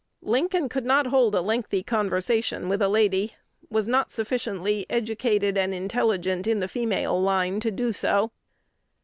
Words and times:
Lincoln 0.23 0.67
could 0.67 0.83
not 0.83 1.05
hold 1.05 1.35
a 1.35 1.41
lengthy 1.41 1.83
conversation 1.83 2.67
with 2.67 2.81
a 2.81 2.89
lady, 2.89 3.35
was 3.69 3.87
not 3.87 4.11
sufficiently 4.11 4.87
educated 4.89 5.59
and 5.59 5.75
intelligent 5.75 6.47
in 6.47 6.59
the 6.59 6.67
female 6.67 7.21
line 7.21 7.59
to 7.59 7.69
do 7.69 7.91
so." 7.91 8.31